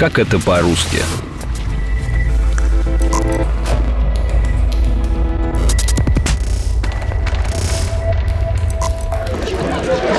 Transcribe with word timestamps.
Как 0.00 0.18
это 0.18 0.38
по-русски? 0.38 1.02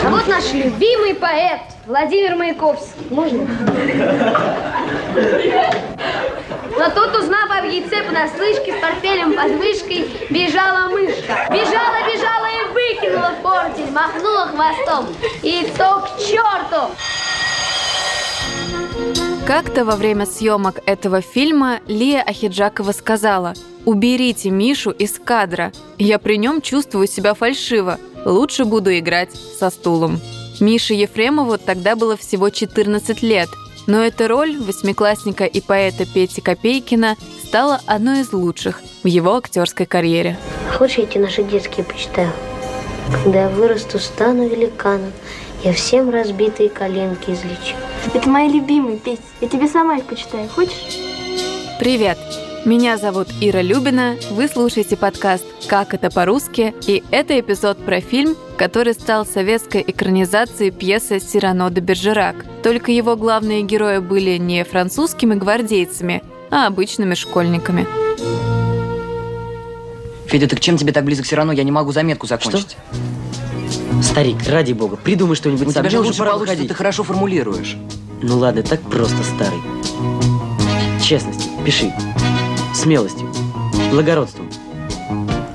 А 0.06 0.10
вот 0.12 0.28
наш 0.28 0.54
любимый 0.54 1.16
поэт 1.16 1.62
Владимир 1.88 2.36
Маяковский. 2.36 3.08
Можно? 3.10 3.48
Но 6.78 6.90
тут, 6.92 7.16
узнав 7.16 7.50
об 7.50 7.66
яйце 7.66 8.04
понаслышке, 8.04 8.78
с 8.78 8.82
портфелем 8.82 9.34
под 9.34 9.58
мышкой, 9.58 10.12
бежала 10.30 10.90
мышка. 10.90 11.48
Бежала, 11.50 12.06
бежала 12.06 12.46
и 12.46 12.72
выкинула 12.72 13.34
портель, 13.42 13.90
махнула 13.90 14.46
хвостом. 14.46 15.08
Яйцо 15.42 16.06
к 16.06 16.20
черту! 16.20 16.92
Как-то 19.52 19.84
во 19.84 19.98
время 19.98 20.26
съемок 20.26 20.80
этого 20.86 21.20
фильма 21.20 21.82
Лия 21.86 22.22
Ахиджакова 22.22 22.94
сказала 22.94 23.54
«Уберите 23.84 24.50
Мишу 24.50 24.92
из 24.92 25.20
кадра. 25.20 25.74
Я 25.98 26.20
при 26.20 26.38
нем 26.38 26.62
чувствую 26.62 27.06
себя 27.06 27.34
фальшиво. 27.34 28.00
Лучше 28.24 28.64
буду 28.64 28.98
играть 28.98 29.32
со 29.60 29.70
стулом». 29.70 30.22
Мише 30.62 30.94
Ефремову 30.94 31.58
тогда 31.58 31.98
было 31.98 32.16
всего 32.16 32.50
14 32.50 33.22
лет, 33.24 33.50
но 33.88 34.02
эта 34.02 34.30
роль 34.30 34.58
восьмиклассника 34.58 35.44
и 35.44 35.60
поэта 35.60 36.06
Пети 36.06 36.40
Копейкина 36.40 37.18
стала 37.46 37.82
одной 37.86 38.22
из 38.22 38.32
лучших 38.32 38.82
в 39.04 39.08
его 39.08 39.36
актерской 39.36 39.86
карьере. 39.86 40.38
Хочешь, 40.78 41.00
я 41.00 41.04
эти 41.04 41.18
наши 41.18 41.44
детские 41.44 41.84
почитаю? 41.86 42.32
Когда 43.12 43.42
я 43.42 43.50
вырасту, 43.50 44.00
стану 44.00 44.48
великаном, 44.48 45.12
я 45.64 45.74
всем 45.74 46.10
разбитые 46.10 46.70
коленки 46.70 47.32
излечу. 47.32 47.76
Это 48.14 48.30
мои 48.30 48.50
любимые 48.50 48.98
песни. 48.98 49.24
Я 49.42 49.48
тебе 49.48 49.68
сама 49.68 49.98
их 49.98 50.06
почитаю. 50.06 50.50
Хочешь? 50.50 50.98
Привет! 51.80 52.18
Меня 52.64 52.98
зовут 52.98 53.28
Ира 53.42 53.64
Любина, 53.64 54.18
вы 54.30 54.48
слушаете 54.48 54.96
подкаст 54.96 55.44
«Как 55.68 55.96
это 55.96 56.12
по-русски», 56.12 56.76
и 56.86 57.04
это 57.10 57.40
эпизод 57.40 57.84
про 57.84 58.02
фильм, 58.02 58.36
который 58.56 58.94
стал 58.94 59.26
советской 59.26 59.84
экранизацией 59.88 60.70
пьесы 60.70 61.20
«Сирано 61.20 61.72
де 61.72 61.82
Бержерак». 61.82 62.36
Только 62.62 62.92
его 62.92 63.16
главные 63.16 63.64
герои 63.64 63.98
были 63.98 64.38
не 64.38 64.64
французскими 64.64 65.34
гвардейцами, 65.34 66.22
а 66.52 66.68
обычными 66.68 67.16
школьниками. 67.16 67.88
Федя, 70.28 70.48
так 70.48 70.60
чем 70.60 70.78
тебе 70.78 70.94
так 70.94 71.04
близок 71.04 71.26
Сирано? 71.26 71.52
Я 71.54 71.64
не 71.64 71.72
могу 71.72 71.92
заметку 71.92 72.28
закончить. 72.28 72.78
Старик, 74.02 74.38
ради 74.48 74.74
бога, 74.74 74.96
придумай 74.96 75.36
что-нибудь 75.36 75.68
У 75.68 75.72
сам. 75.72 75.84
тебя 75.84 75.90
же 75.92 76.00
лучше 76.00 76.20
пора 76.20 76.32
получится, 76.32 76.54
выходить. 76.54 76.70
ты 76.70 76.76
хорошо 76.76 77.04
формулируешь. 77.04 77.78
Ну 78.22 78.38
ладно, 78.38 78.64
так 78.64 78.82
просто, 78.82 79.18
старый. 79.24 79.60
Честностью, 81.04 81.52
пиши. 81.66 81.94
Смелостью. 82.74 83.32
Благородством. 83.92 84.50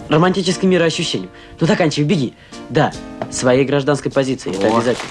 Романтическим 0.09 0.69
мироощущением. 0.70 1.31
Ну, 1.61 1.67
заканчивай, 1.67 2.06
беги. 2.06 2.34
Да, 2.70 2.93
своей 3.31 3.65
гражданской 3.65 4.12
позиции, 4.12 4.50
это 4.55 4.67
обязательно. 4.69 5.09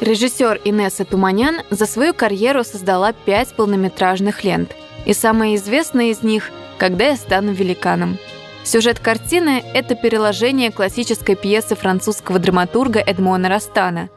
Режиссер 0.00 0.60
Инесса 0.64 1.04
Туманян 1.04 1.62
за 1.70 1.86
свою 1.86 2.12
карьеру 2.12 2.64
создала 2.64 3.12
пять 3.12 3.54
полнометражных 3.54 4.44
лент. 4.44 4.72
И 5.06 5.12
самая 5.14 5.54
известная 5.56 6.10
из 6.10 6.22
них 6.22 6.50
«Когда 6.78 7.06
я 7.08 7.16
стану 7.16 7.52
великаном». 7.52 8.18
Сюжет 8.66 8.98
картины– 8.98 9.64
это 9.74 9.94
переложение 9.94 10.72
классической 10.72 11.36
пьесы 11.36 11.76
французского 11.76 12.38
драматурга 12.40 12.98
Эдмона 12.98 13.48
Растана. 13.48 14.08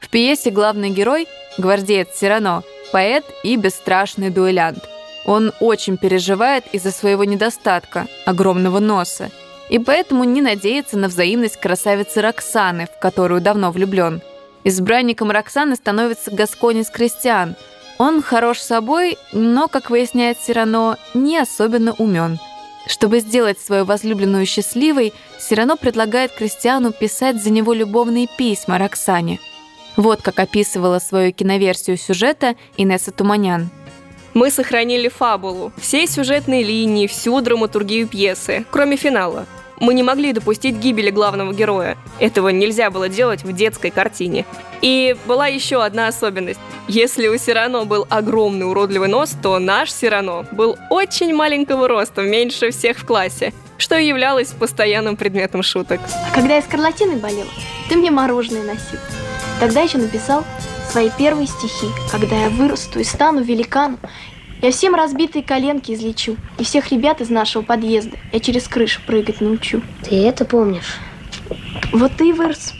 В 0.00 0.10
пьесе 0.10 0.50
главный 0.50 0.90
герой– 0.90 1.28
гвардеец 1.58 2.08
Сирано, 2.14 2.64
поэт 2.92 3.24
и 3.44 3.56
бесстрашный 3.56 4.30
дуэлянт. 4.30 4.84
Он 5.24 5.52
очень 5.60 5.96
переживает 5.96 6.64
из-за 6.72 6.90
своего 6.90 7.24
недостатка– 7.24 8.08
огромного 8.26 8.80
носа, 8.80 9.30
и 9.70 9.78
поэтому 9.78 10.24
не 10.24 10.42
надеется 10.42 10.98
на 10.98 11.06
взаимность 11.06 11.60
красавицы 11.60 12.20
Роксаны, 12.20 12.86
в 12.86 12.98
которую 12.98 13.40
давно 13.40 13.70
влюблен– 13.70 14.20
Избранником 14.64 15.30
Роксаны 15.30 15.76
становится 15.76 16.30
Гасконец 16.30 16.88
Кристиан. 16.88 17.54
Он 17.98 18.22
хорош 18.22 18.58
собой, 18.58 19.18
но, 19.32 19.68
как 19.68 19.90
выясняет 19.90 20.38
Сирано, 20.40 20.96
не 21.12 21.38
особенно 21.38 21.92
умен. 21.92 22.40
Чтобы 22.86 23.20
сделать 23.20 23.58
свою 23.58 23.84
возлюбленную 23.84 24.46
счастливой, 24.46 25.12
Сирано 25.38 25.76
предлагает 25.76 26.32
Кристиану 26.32 26.92
писать 26.92 27.42
за 27.42 27.50
него 27.50 27.72
любовные 27.72 28.28
письма 28.38 28.78
Роксане. 28.78 29.40
Вот 29.96 30.22
как 30.22 30.38
описывала 30.38 30.98
свою 30.98 31.32
киноверсию 31.32 31.96
сюжета 31.96 32.56
Инесса 32.76 33.12
Туманян. 33.12 33.70
Мы 34.34 34.50
сохранили 34.50 35.08
фабулу, 35.08 35.72
все 35.78 36.06
сюжетные 36.06 36.64
линии, 36.64 37.06
всю 37.06 37.40
драматургию 37.40 38.08
пьесы, 38.08 38.64
кроме 38.70 38.96
финала. 38.96 39.46
Мы 39.80 39.94
не 39.94 40.02
могли 40.02 40.32
допустить 40.32 40.76
гибели 40.76 41.10
главного 41.10 41.52
героя. 41.52 41.96
Этого 42.18 42.48
нельзя 42.50 42.90
было 42.90 43.08
делать 43.08 43.42
в 43.42 43.52
детской 43.52 43.90
картине. 43.90 44.44
И 44.82 45.16
была 45.26 45.46
еще 45.46 45.82
одна 45.82 46.08
особенность. 46.08 46.60
Если 46.88 47.28
у 47.28 47.38
Сирано 47.38 47.84
был 47.84 48.06
огромный 48.10 48.68
уродливый 48.68 49.08
нос, 49.08 49.34
то 49.42 49.58
наш 49.58 49.90
Сирано 49.92 50.46
был 50.52 50.76
очень 50.90 51.34
маленького 51.34 51.88
роста, 51.88 52.22
меньше 52.22 52.70
всех 52.70 52.98
в 52.98 53.06
классе, 53.06 53.52
что 53.78 53.96
и 53.96 54.06
являлось 54.06 54.48
постоянным 54.48 55.16
предметом 55.16 55.62
шуток. 55.62 56.00
А 56.30 56.34
когда 56.34 56.56
я 56.56 56.62
скарлатиной 56.62 57.16
болела, 57.16 57.50
ты 57.88 57.96
мне 57.96 58.10
мороженое 58.10 58.62
носил. 58.62 58.98
Тогда 59.60 59.80
еще 59.80 59.98
написал 59.98 60.44
свои 60.90 61.10
первые 61.16 61.46
стихи. 61.46 61.86
Когда 62.12 62.36
я 62.36 62.50
вырасту 62.50 63.00
и 63.00 63.04
стану 63.04 63.42
великаном, 63.42 63.98
я 64.62 64.70
всем 64.70 64.94
разбитые 64.94 65.42
коленки 65.42 65.92
излечу. 65.92 66.36
И 66.58 66.64
всех 66.64 66.90
ребят 66.90 67.20
из 67.20 67.30
нашего 67.30 67.62
подъезда 67.62 68.16
я 68.32 68.40
через 68.40 68.68
крышу 68.68 69.00
прыгать 69.06 69.40
научу. 69.40 69.82
Ты 70.02 70.16
это 70.16 70.44
помнишь? 70.44 70.96
Вот 71.92 72.12
ты 72.16 72.30
и 72.30 72.32
вырос. 72.32 72.72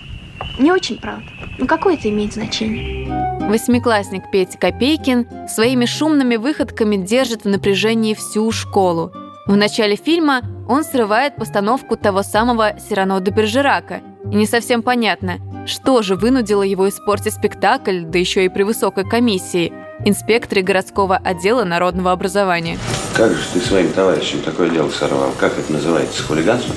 Не 0.59 0.73
очень, 0.73 0.99
правда. 0.99 1.25
Но 1.59 1.67
какое 1.67 1.95
это 1.95 2.09
имеет 2.09 2.33
значение? 2.33 3.09
Восьмиклассник 3.49 4.31
Петя 4.31 4.59
Копейкин 4.59 5.49
своими 5.49 5.85
шумными 5.85 6.37
выходками 6.37 6.97
держит 6.97 7.45
в 7.45 7.49
напряжении 7.49 8.15
всю 8.15 8.51
школу. 8.51 9.13
В 9.47 9.55
начале 9.57 9.97
фильма 9.97 10.41
он 10.69 10.85
срывает 10.85 11.37
постановку 11.37 11.97
того 11.97 12.23
самого 12.23 12.79
Сирано 12.79 13.21
де 13.21 13.31
Бержерака. 13.31 14.01
И 14.33 14.37
не 14.37 14.47
совсем 14.47 14.83
понятно, 14.83 15.39
что 15.67 16.01
же 16.03 16.17
вынудило 16.17 16.63
его 16.63 16.89
испортить 16.89 17.35
спектакль, 17.35 18.05
да 18.05 18.19
еще 18.19 18.45
и 18.47 18.49
при 18.49 18.63
высокой 18.63 19.05
комиссии, 19.05 19.73
инспекторе 20.05 20.63
городского 20.63 21.17
отдела 21.17 21.65
народного 21.65 22.13
образования. 22.13 22.79
Как 23.15 23.33
же 23.33 23.43
ты 23.53 23.61
своим 23.61 23.93
товарищам 23.93 24.41
такое 24.41 24.69
дело 24.71 24.91
сорвал? 24.91 25.33
Как 25.39 25.59
это 25.59 25.73
называется? 25.73 26.23
Хулиганство? 26.23 26.75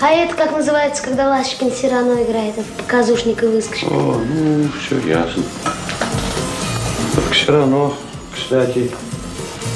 А 0.00 0.10
это 0.10 0.34
как 0.36 0.52
называется, 0.52 1.02
когда 1.02 1.28
Ласточкин 1.28 1.72
Сирано 1.72 2.22
играет? 2.22 2.56
Это 2.56 2.68
показушник 2.78 3.42
и 3.42 3.46
выскочка. 3.46 3.86
О, 3.86 4.20
ну, 4.32 4.68
все 4.80 4.98
ясно. 5.00 5.42
Только 7.14 7.32
все 7.32 7.52
равно, 7.52 7.94
кстати, 8.32 8.92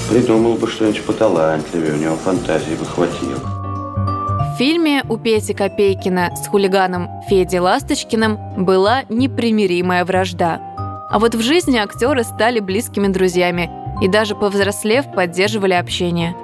придумал 0.08 0.54
бы 0.54 0.68
что-нибудь 0.68 1.02
поталантливее, 1.02 1.94
у 1.94 1.96
него 1.96 2.16
фантазии 2.16 2.74
бы 2.74 2.84
хватило. 2.84 3.40
В 4.54 4.58
фильме 4.58 5.02
у 5.08 5.16
Пети 5.16 5.54
Копейкина 5.54 6.36
с 6.36 6.46
хулиганом 6.46 7.08
Федей 7.28 7.58
Ласточкиным 7.58 8.38
была 8.64 9.02
непримиримая 9.08 10.04
вражда. 10.04 10.60
А 11.12 11.18
вот 11.18 11.34
в 11.34 11.42
жизни 11.42 11.76
актеры 11.76 12.24
стали 12.24 12.58
близкими 12.58 13.06
друзьями 13.08 13.70
и 14.00 14.08
даже 14.08 14.34
повзрослев 14.34 15.12
поддерживали 15.12 15.74
общение. 15.74 16.34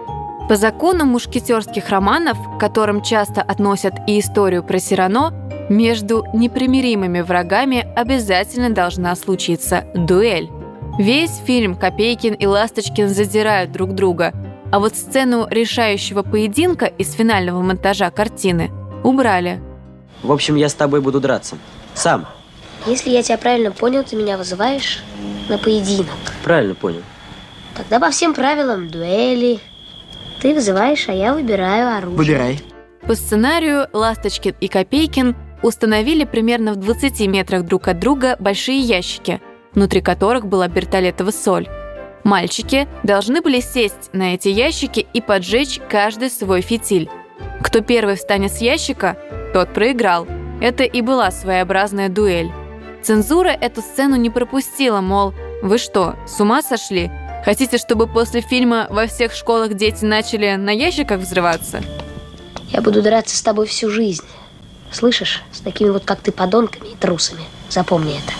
По 0.47 0.57
закону 0.57 1.07
мушкетерских 1.07 1.89
романов, 1.89 2.37
к 2.39 2.61
которым 2.61 3.03
часто 3.03 3.41
относят 3.41 3.95
и 4.07 4.21
историю 4.21 4.63
про 4.63 4.79
Сирано, 4.79 5.33
между 5.71 6.27
непримиримыми 6.35 7.23
врагами 7.23 7.87
обязательно 7.97 8.69
должна 8.69 9.17
случиться 9.17 9.87
дуэль. 9.95 10.51
Весь 10.99 11.37
фильм 11.47 11.75
Копейкин 11.75 12.35
и 12.35 12.47
Ласточкин 12.47 13.09
задирают 13.09 13.73
друг 13.73 13.95
друга, 13.95 14.35
а 14.71 14.81
вот 14.81 14.97
сцену 14.97 15.47
решающего 15.51 16.23
поединка 16.23 16.85
из 16.85 17.13
финального 17.13 17.63
монтажа 17.63 18.11
картины 18.11 18.71
убрали. 19.03 19.63
В 20.23 20.31
общем, 20.31 20.57
я 20.57 20.69
с 20.69 20.75
тобой 20.75 21.01
буду 21.01 21.21
драться. 21.21 21.57
Сам. 21.95 22.27
Если 22.87 23.11
я 23.11 23.23
тебя 23.23 23.39
правильно 23.39 23.71
понял, 23.73 24.05
ты 24.05 24.17
меня 24.17 24.37
вызываешь 24.37 25.03
на 25.49 25.59
поединок. 25.59 26.07
Правильно 26.45 26.75
понял. 26.75 27.03
Тогда 27.77 28.01
по 28.01 28.11
всем 28.11 28.35
правилам 28.35 28.89
дуэли. 28.89 29.61
Ты 30.41 30.55
вызываешь, 30.55 31.09
а 31.09 31.13
я 31.13 31.35
выбираю 31.35 31.97
оружие. 31.97 32.17
Выбирай. 32.17 32.61
По 33.07 33.15
сценарию 33.15 33.89
Ласточкин 33.93 34.55
и 34.61 34.69
Копейкин 34.69 35.37
установили 35.63 36.25
примерно 36.25 36.73
в 36.73 36.77
20 36.77 37.27
метрах 37.27 37.65
друг 37.65 37.89
от 37.89 37.99
друга 37.99 38.37
большие 38.39 38.79
ящики, 38.79 39.41
внутри 39.73 40.01
которых 40.01 40.47
была 40.47 40.69
бертолетова 40.69 41.31
соль. 41.31 41.69
Мальчики 42.25 42.89
должны 43.03 43.41
были 43.41 43.61
сесть 43.61 44.11
на 44.13 44.35
эти 44.35 44.49
ящики 44.49 45.07
и 45.13 45.21
поджечь 45.21 45.81
каждый 45.89 46.31
свой 46.31 46.61
фитиль. 46.61 47.09
Кто 47.63 47.81
первый 47.81 48.17
встанет 48.17 48.53
с 48.53 48.61
ящика, 48.61 49.17
тот 49.53 49.73
проиграл. 49.73 50.27
Это 50.61 50.85
и 50.85 51.01
была 51.01 51.31
своеобразная 51.31 52.09
дуэль. 52.09 52.51
Цензура 53.03 53.49
эту 53.49 53.81
сцену 53.81 54.17
не 54.17 54.31
пропустила, 54.31 55.01
мол, 55.01 55.33
вы 55.63 55.79
что, 55.79 56.17
с 56.27 56.41
ума 56.41 56.63
сошли? 56.63 57.11
Хотите, 57.45 57.79
чтобы 57.79 58.07
после 58.07 58.41
фильма 58.41 58.87
во 58.91 59.07
всех 59.07 59.33
школах 59.33 59.75
дети 59.75 60.05
начали 60.05 60.57
на 60.57 60.71
ящиках 60.71 61.21
взрываться? 61.21 61.83
Я 62.71 62.83
буду 62.83 63.03
драться 63.03 63.37
с 63.37 63.43
тобой 63.43 63.67
всю 63.67 63.91
жизнь. 63.91 64.25
Слышишь? 64.91 65.43
С 65.53 65.61
такими 65.61 65.91
вот, 65.91 66.05
как 66.05 66.21
ты, 66.21 66.33
подонками 66.33 66.89
и 66.89 66.97
трусами. 66.97 67.43
Запомни 67.69 68.19
это. 68.19 68.33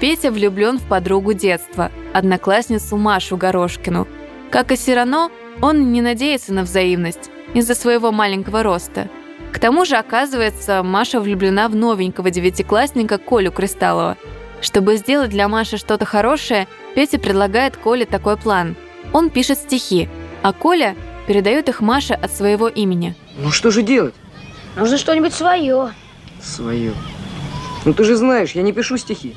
Петя 0.00 0.30
влюблен 0.30 0.78
в 0.78 0.86
подругу 0.86 1.32
детства, 1.32 1.90
одноклассницу 2.12 2.96
Машу 2.96 3.36
Горошкину. 3.36 4.06
Как 4.50 4.72
и 4.72 4.76
Сирано, 4.76 5.30
он 5.62 5.92
не 5.92 6.02
надеется 6.02 6.52
на 6.52 6.62
взаимность 6.62 7.30
из-за 7.54 7.74
своего 7.74 8.12
маленького 8.12 8.62
роста. 8.62 9.08
К 9.56 9.58
тому 9.58 9.86
же, 9.86 9.96
оказывается, 9.96 10.82
Маша 10.82 11.18
влюблена 11.18 11.68
в 11.68 11.74
новенького 11.74 12.30
девятиклассника 12.30 13.16
Колю 13.16 13.50
Кристаллова. 13.50 14.18
Чтобы 14.60 14.98
сделать 14.98 15.30
для 15.30 15.48
Маши 15.48 15.78
что-то 15.78 16.04
хорошее, 16.04 16.68
Петя 16.94 17.18
предлагает 17.18 17.74
Коле 17.74 18.04
такой 18.04 18.36
план. 18.36 18.76
Он 19.14 19.30
пишет 19.30 19.56
стихи, 19.56 20.10
а 20.42 20.52
Коля 20.52 20.94
передает 21.26 21.70
их 21.70 21.80
Маше 21.80 22.12
от 22.12 22.30
своего 22.32 22.68
имени. 22.68 23.14
Ну 23.38 23.50
что 23.50 23.70
же 23.70 23.80
делать? 23.80 24.12
Нужно 24.76 24.98
что-нибудь 24.98 25.32
свое. 25.32 25.94
Свое. 26.42 26.92
Ну 27.86 27.94
ты 27.94 28.04
же 28.04 28.16
знаешь, 28.16 28.52
я 28.52 28.60
не 28.60 28.74
пишу 28.74 28.98
стихи. 28.98 29.34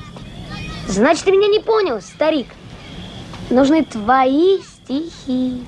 Значит, 0.86 1.24
ты 1.24 1.31
меня 1.31 1.48
не 1.48 1.60
понял, 1.60 2.01
старик. 2.01 2.48
Нужны 3.50 3.86
твои 3.86 4.57
стихи. 4.63 5.63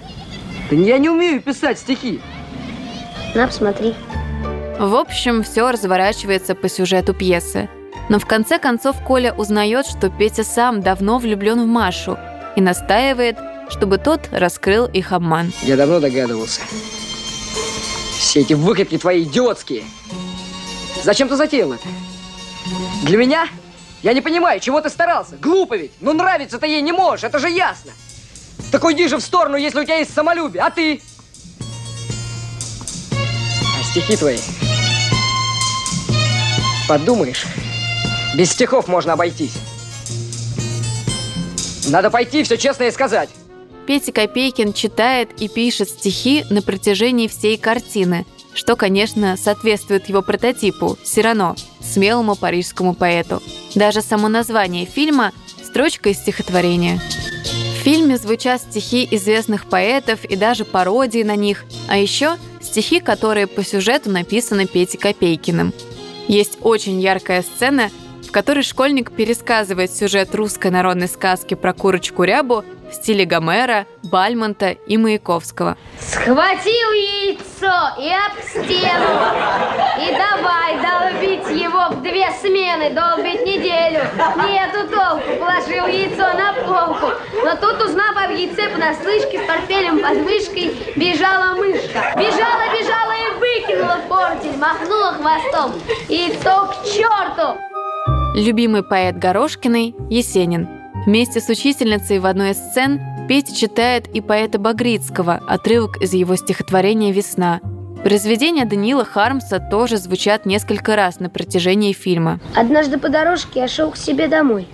Да 0.69 0.75
я 0.75 0.97
не 0.97 1.09
умею 1.09 1.41
писать 1.41 1.79
стихи. 1.79 2.19
На, 3.33 3.47
посмотри. 3.47 3.95
В 4.81 4.95
общем, 4.95 5.43
все 5.43 5.69
разворачивается 5.69 6.55
по 6.55 6.67
сюжету 6.67 7.13
пьесы. 7.13 7.69
Но 8.09 8.17
в 8.17 8.25
конце 8.25 8.57
концов 8.57 8.95
Коля 9.05 9.31
узнает, 9.31 9.85
что 9.85 10.09
Петя 10.09 10.43
сам 10.43 10.81
давно 10.81 11.19
влюблен 11.19 11.61
в 11.61 11.67
Машу 11.67 12.17
и 12.55 12.61
настаивает, 12.61 13.37
чтобы 13.69 13.99
тот 13.99 14.21
раскрыл 14.31 14.87
их 14.87 15.11
обман. 15.11 15.53
Я 15.61 15.77
давно 15.77 15.99
догадывался. 15.99 16.61
Все 18.17 18.39
эти 18.39 18.53
выкидки 18.53 18.97
твои 18.97 19.21
идиотские. 19.21 19.83
Зачем 21.03 21.29
ты 21.29 21.35
затеял 21.35 21.73
это? 21.73 21.87
Для 23.03 23.19
меня? 23.19 23.47
Я 24.01 24.13
не 24.13 24.21
понимаю, 24.21 24.59
чего 24.59 24.81
ты 24.81 24.89
старался? 24.89 25.37
Глупо 25.37 25.77
ведь. 25.77 25.91
Ну 26.01 26.13
нравится 26.13 26.57
ты 26.57 26.65
ей 26.65 26.81
не 26.81 26.91
можешь, 26.91 27.23
это 27.23 27.37
же 27.37 27.51
ясно. 27.51 27.91
Так 28.71 28.83
уйди 28.83 29.07
же 29.07 29.17
в 29.17 29.21
сторону, 29.21 29.57
если 29.57 29.79
у 29.79 29.83
тебя 29.83 29.97
есть 29.97 30.11
самолюбие. 30.11 30.63
А 30.63 30.71
ты? 30.71 31.03
А 33.79 33.83
стихи 33.83 34.17
твои? 34.17 34.39
Подумаешь, 36.91 37.45
без 38.35 38.51
стихов 38.51 38.89
можно 38.89 39.13
обойтись. 39.13 39.53
Надо 41.87 42.09
пойти 42.09 42.43
все 42.43 42.57
честно 42.57 42.83
и 42.83 42.91
сказать. 42.91 43.29
Петя 43.87 44.11
Копейкин 44.11 44.73
читает 44.73 45.29
и 45.39 45.47
пишет 45.47 45.87
стихи 45.87 46.43
на 46.49 46.61
протяжении 46.61 47.29
всей 47.29 47.55
картины, 47.55 48.25
что, 48.53 48.75
конечно, 48.75 49.37
соответствует 49.37 50.09
его 50.09 50.21
прототипу– 50.21 50.97
Сирано, 51.05 51.55
смелому 51.79 52.35
парижскому 52.35 52.93
поэту. 52.93 53.41
Даже 53.73 54.01
само 54.01 54.27
название 54.27 54.85
фильма– 54.85 55.31
строчка 55.63 56.09
из 56.09 56.17
стихотворения. 56.17 56.99
В 57.79 57.83
фильме 57.85 58.17
звучат 58.17 58.63
стихи 58.63 59.07
известных 59.11 59.67
поэтов 59.67 60.25
и 60.25 60.35
даже 60.35 60.65
пародии 60.65 61.23
на 61.23 61.37
них, 61.37 61.63
а 61.87 61.97
еще 61.97 62.35
стихи, 62.61 62.99
которые 62.99 63.47
по 63.47 63.63
сюжету 63.63 64.11
написаны 64.11 64.67
Петей 64.67 64.97
Копейкиным. 64.99 65.73
Есть 66.27 66.59
очень 66.61 66.99
яркая 66.99 67.41
сцена, 67.41 67.89
в 68.27 68.31
которой 68.31 68.63
школьник 68.63 69.11
пересказывает 69.11 69.91
сюжет 69.91 70.33
русской 70.35 70.71
народной 70.71 71.07
сказки 71.07 71.53
про 71.53 71.73
курочку 71.73 72.23
Рябу 72.23 72.63
в 72.89 72.93
стиле 72.93 73.25
Гомера, 73.25 73.87
Бальмонта 74.03 74.71
и 74.71 74.97
Маяковского. 74.97 75.77
Схватил 75.99 76.91
яйцо 76.91 77.99
и 77.99 78.09
об 78.09 78.33
стену. 78.47 79.09
И 79.99 80.13
давай 80.13 80.75
долбить 80.81 81.61
его 81.61 81.89
в 81.95 82.01
две 82.01 82.29
смены, 82.41 82.93
долбить 82.93 83.45
неделю. 83.45 84.01
Нету 84.47 84.87
толку, 84.93 85.39
положил 85.39 85.87
яйцо 85.87 86.33
на 86.37 86.50
полку. 86.71 87.07
Но 87.43 87.55
тут, 87.55 87.81
узнав 87.81 88.15
об 88.17 88.31
яйце 88.31 88.69
понаслышке, 88.69 89.39
с 89.39 89.47
портфелем 89.47 89.99
под 89.99 90.17
мышкой 90.23 90.75
бежала 90.95 91.55
мышка. 91.55 91.99
Бежала, 92.15 92.63
бежала 92.71 93.13
и 93.13 93.39
выкинула 93.39 93.97
портель, 94.07 94.57
махнула 94.57 95.13
хвостом. 95.13 95.73
Яйцо 96.07 96.67
к 96.67 96.85
черту! 96.85 97.59
Любимый 98.35 98.83
поэт 98.83 99.17
Горошкиной– 99.17 99.93
Есенин. 100.09 100.67
Вместе 101.05 101.41
с 101.41 101.49
учительницей 101.49 102.19
в 102.19 102.25
одной 102.25 102.51
из 102.51 102.57
сцен 102.57 103.01
Петя 103.27 103.55
читает 103.55 104.07
и 104.07 104.21
поэта 104.21 104.59
Багрицкого, 104.59 105.41
отрывок 105.47 106.01
из 106.01 106.13
его 106.13 106.35
стихотворения 106.35 107.11
«Весна». 107.11 107.59
Произведения 108.03 108.65
Даниила 108.65 109.05
Хармса 109.05 109.59
тоже 109.59 109.97
звучат 109.97 110.45
несколько 110.45 110.95
раз 110.95 111.19
на 111.19 111.29
протяжении 111.29 111.93
фильма. 111.93 112.39
Однажды 112.55 112.97
по 112.97 113.09
дорожке 113.09 113.59
я 113.59 113.67
шел 113.67 113.91
к 113.91 113.97
себе 113.97 114.27
домой. 114.27 114.67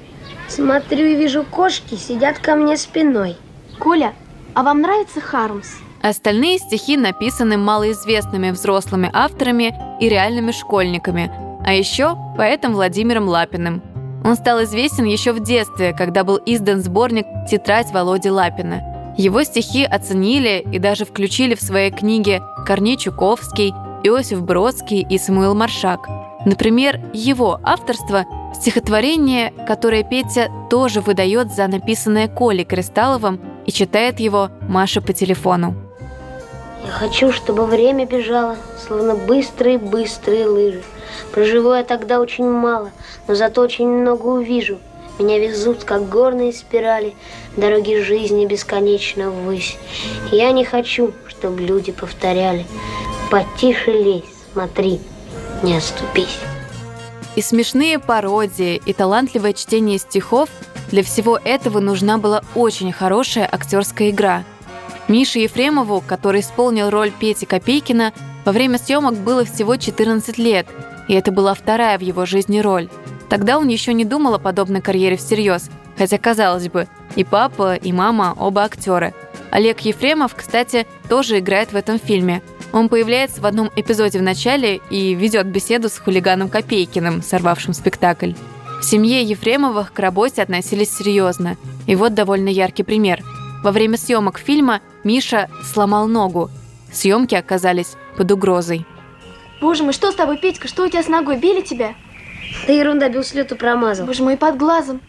Смотрю 0.47 1.05
и 1.05 1.15
вижу, 1.15 1.43
кошки 1.43 1.95
сидят 1.95 2.39
ко 2.39 2.55
мне 2.55 2.77
спиной. 2.77 3.35
Коля, 3.79 4.13
а 4.53 4.63
вам 4.63 4.81
нравится 4.81 5.19
Хармс? 5.19 5.67
Остальные 6.01 6.59
стихи 6.59 6.95
написаны 6.95 7.57
малоизвестными 7.57 8.51
взрослыми 8.51 9.09
авторами 9.13 9.75
и 9.99 10.07
реальными 10.07 10.51
школьниками, 10.51 11.31
а 11.65 11.73
еще 11.73 12.15
поэтом 12.37 12.73
Владимиром 12.73 13.27
Лапиным. 13.27 13.81
Он 14.23 14.35
стал 14.35 14.63
известен 14.63 15.05
еще 15.05 15.31
в 15.31 15.41
детстве, 15.41 15.93
когда 15.93 16.23
был 16.23 16.39
издан 16.45 16.81
сборник 16.81 17.25
«Тетрадь 17.49 17.91
Володи 17.91 18.29
Лапина». 18.29 19.15
Его 19.17 19.43
стихи 19.43 19.83
оценили 19.83 20.65
и 20.71 20.79
даже 20.79 21.05
включили 21.05 21.55
в 21.55 21.61
свои 21.61 21.91
книги 21.91 22.41
Корней 22.65 22.97
Чуковский, 22.97 23.73
Иосиф 24.03 24.41
Бродский 24.43 25.01
и 25.01 25.17
Самуил 25.17 25.55
Маршак. 25.55 26.07
Например, 26.45 26.99
его 27.13 27.59
авторство– 27.63 28.25
стихотворение, 28.57 29.53
которое 29.67 30.03
Петя 30.03 30.49
тоже 30.69 31.01
выдает 31.01 31.53
за 31.53 31.67
написанное 31.67 32.27
Колей 32.27 32.65
Кристалловым 32.65 33.39
и 33.65 33.71
читает 33.71 34.19
его 34.19 34.49
Маша 34.67 35.01
по 35.01 35.13
телефону. 35.13 35.75
Я 36.85 36.91
хочу, 36.91 37.31
чтобы 37.31 37.65
время 37.65 38.05
бежало, 38.05 38.55
словно 38.85 39.15
быстрые-быстрые 39.15 40.45
лыжи. 40.47 40.83
Проживу 41.33 41.73
я 41.73 41.83
тогда 41.83 42.19
очень 42.19 42.49
мало, 42.49 42.91
но 43.27 43.35
зато 43.35 43.61
очень 43.61 43.87
много 43.87 44.27
увижу. 44.27 44.77
Меня 45.19 45.39
везут, 45.39 45.83
как 45.83 46.09
горные 46.09 46.53
спирали, 46.53 47.15
дороги 47.55 48.01
жизни 48.01 48.45
бесконечно 48.45 49.31
ввысь. 49.31 49.77
Я 50.31 50.51
не 50.51 50.63
хочу, 50.63 51.11
чтобы 51.27 51.61
люди 51.61 51.91
повторяли. 51.91 52.65
Потише 53.31 53.91
лезь, 53.91 54.23
смотри, 54.53 55.01
не 55.63 55.75
оступись. 55.75 56.39
И 57.37 57.41
смешные 57.41 57.99
пародии, 57.99 58.81
и 58.85 58.91
талантливое 58.91 59.53
чтение 59.53 59.97
стихов– 59.97 60.49
для 60.91 61.03
всего 61.03 61.37
этого 61.43 61.79
нужна 61.79 62.17
была 62.17 62.43
очень 62.55 62.91
хорошая 62.91 63.47
актерская 63.51 64.09
игра. 64.09 64.43
Мише 65.07 65.39
Ефремову, 65.39 66.01
который 66.05 66.41
исполнил 66.41 66.89
роль 66.89 67.11
Пети 67.11 67.45
Копейкина, 67.45 68.13
во 68.45 68.51
время 68.51 68.77
съемок 68.77 69.15
было 69.15 69.43
всего 69.43 69.75
14 69.75 70.37
лет, 70.37 70.67
и 71.07 71.13
это 71.13 71.31
была 71.31 71.53
вторая 71.53 71.97
в 71.97 72.01
его 72.01 72.25
жизни 72.25 72.59
роль. 72.59 72.87
Тогда 73.29 73.57
он 73.57 73.67
еще 73.67 73.93
не 73.93 74.05
думал 74.05 74.35
о 74.35 74.39
подобной 74.39 74.81
карьере 74.81 75.17
всерьез, 75.17 75.69
хотя, 75.97 76.17
казалось 76.17 76.69
бы, 76.69 76.87
и 77.17 77.25
папа, 77.25 77.75
и 77.75 77.91
мама 77.91 78.33
оба 78.39 78.63
актеры. 78.63 79.13
Олег 79.51 79.81
Ефремов, 79.81 80.35
кстати, 80.35 80.87
тоже 81.09 81.39
играет 81.39 81.73
в 81.73 81.75
этом 81.75 81.99
фильме. 81.99 82.41
Он 82.73 82.89
появляется 82.89 83.41
в 83.41 83.45
одном 83.45 83.71
эпизоде 83.75 84.19
в 84.19 84.23
начале 84.23 84.81
и 84.89 85.13
ведет 85.13 85.47
беседу 85.47 85.89
с 85.89 85.97
хулиганом 85.97 86.49
Копейкиным, 86.49 87.21
сорвавшим 87.23 87.73
спектакль. 87.73 88.33
В 88.79 88.83
семье 88.83 89.23
Ефремовых 89.23 89.93
к 89.93 89.99
работе 89.99 90.41
относились 90.41 90.95
серьезно. 90.95 91.57
И 91.87 91.95
вот 91.95 92.13
довольно 92.13 92.49
яркий 92.49 92.83
пример. 92.83 93.23
Во 93.63 93.71
время 93.71 93.97
съемок 93.97 94.37
фильма 94.37 94.81
Миша 95.03 95.49
сломал 95.63 96.07
ногу. 96.07 96.51
Съемки 96.91 97.35
оказались 97.35 97.95
под 98.17 98.31
угрозой. 98.31 98.85
Боже 99.59 99.83
мой, 99.83 99.93
что 99.93 100.11
с 100.11 100.15
тобой, 100.15 100.37
Петька? 100.37 100.67
Что 100.67 100.83
у 100.83 100.89
тебя 100.89 101.01
с 101.01 101.07
ногой? 101.07 101.37
Били 101.37 101.61
тебя? 101.61 101.95
Да 102.67 102.73
ерунда, 102.73 103.09
бил 103.09 103.23
слету 103.23 103.55
промазал. 103.55 104.05
Боже 104.05 104.23
мой, 104.23 104.37
под 104.37 104.57
глазом. 104.57 105.01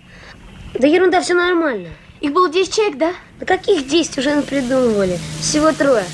Да 0.75 0.87
ерунда, 0.87 1.21
все 1.21 1.35
нормально. 1.35 1.89
Их 2.21 2.33
было 2.33 2.49
10 2.49 2.75
человек, 2.75 2.99
да? 2.99 3.13
Да 3.39 3.47
каких 3.47 3.87
10 3.87 4.19
уже 4.19 4.43
придумывали? 4.43 5.19
Всего 5.41 5.73
трое. 5.73 6.05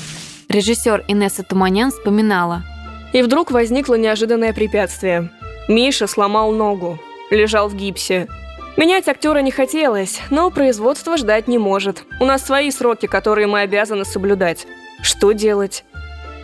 Режиссер 0.55 1.03
Инесса 1.09 1.43
Туманян 1.43 1.91
вспоминала. 1.91 2.63
И 3.11 3.21
вдруг 3.21 3.51
возникло 3.51 3.95
неожиданное 3.95 4.53
препятствие. 4.53 5.29
Миша 5.67 6.07
сломал 6.07 6.53
ногу. 6.53 6.97
Лежал 7.29 7.67
в 7.67 7.75
гипсе. 7.75 8.29
Менять 8.77 9.09
актера 9.09 9.39
не 9.39 9.51
хотелось, 9.51 10.21
но 10.29 10.49
производство 10.51 11.17
ждать 11.17 11.49
не 11.49 11.57
может. 11.57 12.05
У 12.21 12.25
нас 12.25 12.41
свои 12.41 12.71
сроки, 12.71 13.05
которые 13.05 13.47
мы 13.47 13.59
обязаны 13.61 14.05
соблюдать. 14.05 14.65
Что 15.01 15.33
делать? 15.33 15.83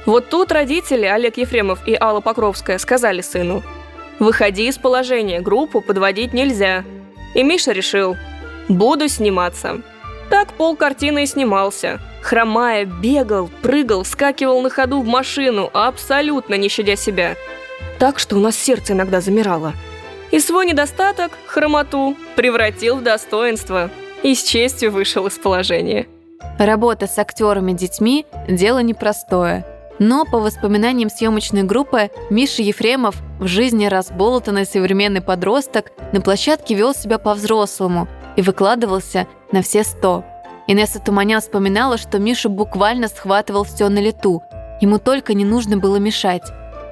Вот 0.05 0.27
тут 0.27 0.51
родители, 0.51 1.05
Олег 1.05 1.37
Ефремов 1.37 1.87
и 1.87 1.95
Алла 1.97 2.19
Покровская, 2.19 2.79
сказали 2.79 3.21
сыну, 3.21 3.63
Выходи 4.19 4.67
из 4.67 4.77
положения, 4.77 5.39
группу 5.39 5.79
подводить 5.79 6.33
нельзя. 6.33 6.83
И 7.33 7.43
Миша 7.43 7.71
решил, 7.71 8.17
буду 8.67 9.07
сниматься. 9.07 9.81
Так 10.29 10.51
пол 10.51 10.75
картины 10.75 11.23
и 11.23 11.27
снимался. 11.27 12.01
Хромая, 12.31 12.85
бегал, 12.85 13.49
прыгал, 13.61 14.03
вскакивал 14.03 14.61
на 14.61 14.69
ходу 14.69 15.01
в 15.01 15.05
машину, 15.05 15.69
абсолютно 15.73 16.53
не 16.53 16.69
щадя 16.69 16.95
себя. 16.95 17.35
Так 17.99 18.19
что 18.19 18.37
у 18.37 18.39
нас 18.39 18.55
сердце 18.55 18.93
иногда 18.93 19.19
замирало. 19.19 19.73
И 20.31 20.39
свой 20.39 20.65
недостаток, 20.65 21.33
хромоту, 21.45 22.15
превратил 22.37 22.95
в 22.95 23.03
достоинство. 23.03 23.89
И 24.23 24.33
с 24.33 24.43
честью 24.43 24.91
вышел 24.93 25.27
из 25.27 25.33
положения. 25.33 26.07
Работа 26.57 27.05
с 27.05 27.19
актерами-детьми– 27.19 28.25
дело 28.47 28.79
непростое. 28.79 29.65
Но, 29.99 30.23
по 30.23 30.39
воспоминаниям 30.39 31.09
съемочной 31.09 31.63
группы, 31.63 32.11
Миша 32.29 32.61
Ефремов, 32.61 33.15
в 33.41 33.47
жизни 33.47 33.87
разболтанный 33.87 34.65
современный 34.65 35.21
подросток, 35.21 35.91
на 36.13 36.21
площадке 36.21 36.75
вел 36.75 36.93
себя 36.93 37.17
по-взрослому 37.17 38.07
и 38.37 38.41
выкладывался 38.41 39.27
на 39.51 39.61
все 39.61 39.83
сто. 39.83 40.23
Инесса 40.67 40.99
Туманян 40.99 41.41
вспоминала, 41.41 41.97
что 41.97 42.19
Миша 42.19 42.49
буквально 42.49 43.07
схватывал 43.07 43.63
все 43.63 43.89
на 43.89 43.99
лету. 43.99 44.43
Ему 44.79 44.99
только 44.99 45.33
не 45.33 45.45
нужно 45.45 45.77
было 45.77 45.97
мешать. 45.97 46.43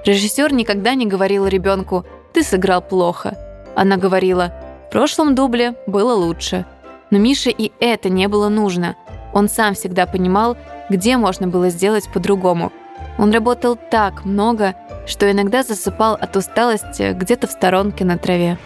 Режиссер 0.05 0.53
никогда 0.53 0.95
не 0.95 1.05
говорил 1.05 1.47
ребенку 1.47 2.05
«ты 2.33 2.43
сыграл 2.43 2.81
плохо». 2.81 3.37
Она 3.75 3.97
говорила 3.97 4.53
«в 4.87 4.91
прошлом 4.91 5.35
дубле 5.35 5.75
было 5.87 6.13
лучше». 6.13 6.65
Но 7.11 7.17
Мише 7.17 7.49
и 7.49 7.71
это 7.79 8.09
не 8.09 8.27
было 8.27 8.49
нужно. 8.49 8.95
Он 9.33 9.49
сам 9.49 9.73
всегда 9.73 10.05
понимал, 10.05 10.57
где 10.89 11.17
можно 11.17 11.47
было 11.47 11.69
сделать 11.69 12.07
по-другому. 12.11 12.71
Он 13.17 13.31
работал 13.31 13.75
так 13.75 14.25
много, 14.25 14.75
что 15.07 15.29
иногда 15.29 15.63
засыпал 15.63 16.13
от 16.13 16.35
усталости 16.35 17.13
где-то 17.13 17.47
в 17.47 17.51
сторонке 17.51 18.05
на 18.05 18.17
траве. 18.17 18.57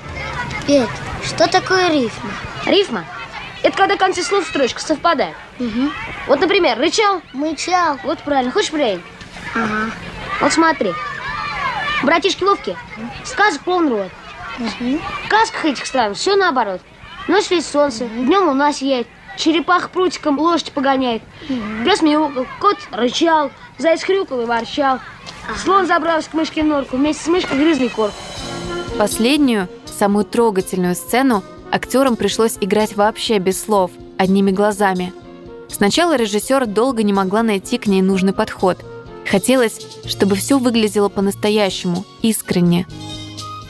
Пет, 0.67 0.89
что 1.23 1.49
такое 1.49 1.89
рифма? 1.89 2.31
Рифма– 2.65 3.05
это 3.63 3.77
когда 3.77 3.95
концы 3.95 4.21
слов 4.21 4.45
в 4.45 4.49
строчках 4.49 4.81
совпадают. 4.81 5.35
Угу. 5.59 5.89
Вот, 6.27 6.39
например, 6.39 6.77
рычал. 6.77 7.21
Мычал. 7.33 7.97
Вот 8.03 8.19
правильно. 8.19 8.51
Хочешь 8.51 8.71
проверить? 8.71 9.01
Ага. 9.55 9.91
Вот 10.41 10.53
смотри. 10.53 10.93
Братишки 12.03 12.43
ловкие. 12.43 12.77
Сказок 13.23 13.61
полный 13.63 13.89
рот. 13.89 14.11
Угу. 14.59 14.99
В 15.23 15.27
сказках 15.27 15.65
этих 15.65 15.85
стран 15.85 16.13
все 16.13 16.35
наоборот. 16.35 16.81
Ночь 17.27 17.45
светит 17.45 17.65
солнце, 17.65 18.05
днем 18.05 18.49
луна 18.49 18.73
сияет, 18.73 19.07
черепах 19.37 19.91
прутиком 19.91 20.37
лошадь 20.37 20.73
погоняет. 20.73 21.21
Пес 21.85 22.01
мяукал, 22.01 22.45
кот 22.59 22.77
рычал, 22.91 23.49
заяц 23.77 24.03
хрюкал 24.03 24.41
и 24.41 24.45
ворчал. 24.45 24.99
Слон 25.63 25.87
забрался 25.87 26.29
к 26.29 26.33
мышке 26.33 26.63
в 26.63 26.65
норку, 26.65 26.97
вместе 26.97 27.23
с 27.23 27.27
мышкой 27.27 27.57
грызли 27.57 27.87
корку. 27.87 28.15
Последнюю, 28.99 29.69
самую 29.85 30.25
трогательную 30.25 30.95
сцену 30.95 31.43
актерам 31.73 32.15
пришлось 32.15 32.57
играть 32.61 32.95
вообще 32.95 33.39
без 33.39 33.61
слов, 33.61 33.91
одними 34.17 34.51
глазами. 34.51 35.11
Сначала 35.69 36.15
режиссер 36.15 36.67
долго 36.67 37.01
не 37.01 37.13
могла 37.13 37.41
найти 37.41 37.79
к 37.79 37.87
ней 37.87 38.01
нужный 38.01 38.31
подход. 38.31 38.77
Хотелось, 39.29 39.79
чтобы 40.05 40.35
все 40.35 40.59
выглядело 40.59 41.09
по-настоящему, 41.09 42.05
искренне. 42.21 42.85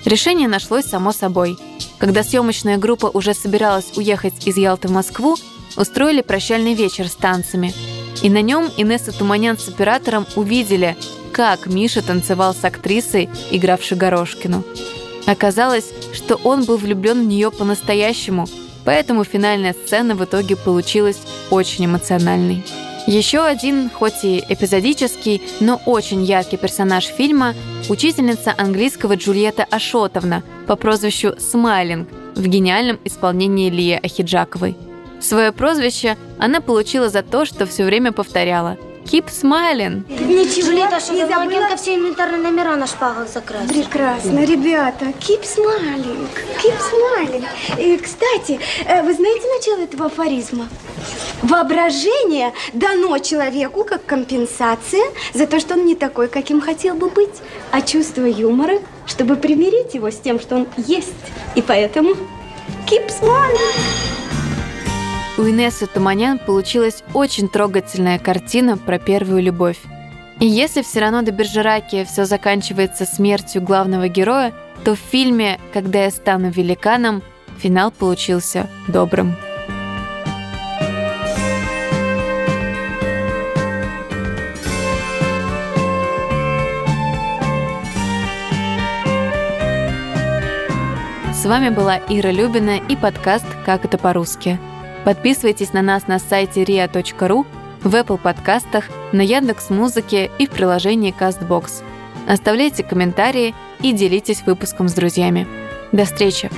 Решение 0.04 0.50
нашлось 0.50 0.86
само 0.86 1.14
собой. 1.14 1.58
Когда 1.98 2.24
съемочная 2.24 2.78
группа 2.78 3.06
уже 3.06 3.34
собиралась 3.34 3.96
уехать 3.96 4.46
из 4.46 4.58
Ялты 4.58 4.90
в 4.90 4.92
Москву, 4.92 5.38
устроили 5.78 6.22
прощальный 6.22 6.74
вечер 6.74 7.08
с 7.08 7.16
танцами. 7.16 7.74
И 8.22 8.30
на 8.30 8.42
нем 8.42 8.70
Инесса 8.76 9.14
Туманян 9.14 9.58
с 9.58 9.70
оператором 9.70 10.26
увидели, 10.36 10.98
как 11.32 11.68
Миша 11.68 12.02
танцевал 12.02 12.54
с 12.54 12.64
актрисой, 12.66 13.30
игравшей 13.50 13.98
Горошкину. 13.98 14.64
Оказалось, 15.26 15.94
что 16.14 16.36
он 16.44 16.64
был 16.64 16.78
влюблен 16.78 17.24
в 17.24 17.28
нее 17.28 17.52
по-настоящему, 17.52 18.46
поэтому 18.86 19.24
финальная 19.24 19.74
сцена 19.74 20.16
в 20.16 20.24
итоге 20.24 20.56
получилась 20.56 21.20
очень 21.50 21.86
эмоциональной. 21.86 22.64
Еще 23.06 23.44
один, 23.44 23.90
хоть 23.90 24.24
и 24.24 24.42
эпизодический, 24.48 25.42
но 25.60 25.82
очень 25.86 26.24
яркий 26.24 26.56
персонаж 26.56 27.06
фильма– 27.06 27.54
учительница 27.90 28.54
английского 28.58 29.18
Джульетта 29.18 29.66
Ашотовна 29.70 30.42
по 30.68 30.78
прозвищу 30.78 31.36
Смайлинг 31.38 32.08
в 32.36 32.48
гениальном 32.48 33.00
исполнении 33.04 33.70
Лии 33.70 34.00
Ахиджаковой. 34.02 34.78
Свое 35.20 35.52
прозвище 35.52 36.18
она 36.40 36.62
получила 36.62 37.10
за 37.10 37.24
то, 37.24 37.46
что 37.46 37.66
все 37.66 37.84
время 37.84 38.14
повторяла 38.14 38.78
«Keep 39.06 39.28
smiling». 39.28 40.04
Ничего, 40.10 40.72
Лето, 40.72 41.00
что 41.00 41.14
не 41.14 41.28
забыла? 41.28 41.76
все 41.78 41.96
инвентарные 41.96 42.42
номера 42.42 42.76
на 42.76 42.88
шпагах 42.88 43.28
закрасить. 43.28 43.70
Прекрасно, 43.70 44.44
ребята. 44.46 45.06
Keep 45.20 45.44
smiling. 45.44 46.28
Keep 46.64 46.78
smiling. 46.80 47.46
И, 47.78 47.98
кстати, 47.98 48.60
э, 48.86 49.02
вы 49.04 49.14
знаете 49.14 49.48
начало 49.58 49.82
этого 49.84 50.06
афоризма? 50.06 50.68
Воображение 51.42 52.54
дано 52.74 53.18
человеку 53.20 53.84
как 53.84 54.06
компенсация 54.06 55.04
за 55.34 55.46
то, 55.48 55.60
что 55.60 55.74
он 55.74 55.86
не 55.86 55.96
такой, 55.96 56.28
каким 56.30 56.62
хотел 56.62 56.96
бы 56.96 57.10
быть, 57.10 57.42
а 57.72 57.82
чувство 57.82 58.26
юмора, 58.26 58.80
чтобы 59.06 59.36
примирить 59.36 59.94
его 59.94 60.10
с 60.10 60.18
тем, 60.18 60.40
что 60.40 60.56
он 60.56 60.68
есть. 60.78 61.14
И 61.56 61.62
поэтому 61.62 62.16
keep 62.88 63.08
smiling. 63.10 64.13
У 65.36 65.42
Инессы 65.42 65.88
Туманян 65.88 66.38
получилась 66.38 67.04
очень 67.16 67.50
трогательная 67.50 68.20
картина 68.20 68.78
про 68.78 69.00
первую 69.00 69.42
любовь. 69.42 69.80
И 70.40 70.46
если 70.46 70.84
в 70.84 70.86
Сирано 70.86 71.24
де 71.24 71.32
Бержераке 71.32 72.06
все 72.06 72.26
заканчивается 72.26 73.06
смертью 73.06 73.64
главного 73.64 74.08
героя, 74.10 74.54
то 74.84 74.94
в 74.94 75.00
фильме 75.00 75.60
«Когда 75.74 76.04
я 76.04 76.12
стану 76.12 76.52
великаном» 76.52 77.24
финал 77.58 77.90
получился 77.90 78.70
добрым. 78.88 79.36
С 91.34 91.46
вами 91.46 91.70
была 91.70 91.98
Ира 92.08 92.32
Любина 92.32 92.78
и 92.78 92.96
подкаст 92.96 93.48
«Как 93.66 93.84
это 93.84 93.98
по-русски». 93.98 94.60
Подписывайтесь 95.06 95.74
на 95.74 95.82
нас 95.82 96.08
на 96.08 96.20
сайте 96.20 96.64
ria.ru, 96.64 97.46
в 97.84 97.96
Apple 97.96 98.18
подкастах, 98.18 98.86
на 99.12 99.22
Яндекс 99.22 99.70
Музыке 99.70 100.32
и 100.40 100.48
в 100.48 100.52
приложении 100.52 101.14
CastBox. 101.18 101.84
Оставляйте 102.28 102.84
комментарии 102.84 103.54
и 103.82 103.92
делитесь 103.92 104.44
выпуском 104.46 104.88
с 104.88 104.94
друзьями. 104.94 105.46
До 105.92 106.06
встречи! 106.06 106.50